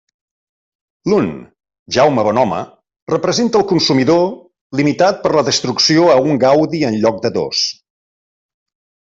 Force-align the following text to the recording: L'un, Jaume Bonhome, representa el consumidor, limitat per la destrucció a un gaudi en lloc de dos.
L'un, 1.11 1.25
Jaume 1.97 2.23
Bonhome, 2.27 2.61
representa 3.13 3.59
el 3.61 3.67
consumidor, 3.73 4.25
limitat 4.81 5.21
per 5.27 5.35
la 5.37 5.45
destrucció 5.51 6.09
a 6.17 6.17
un 6.31 6.43
gaudi 6.47 6.83
en 6.91 6.99
lloc 7.07 7.23
de 7.29 7.33
dos. 7.39 7.63